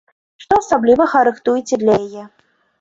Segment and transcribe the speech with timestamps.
[0.43, 2.29] Што асаблівага рыхтуеце для яе?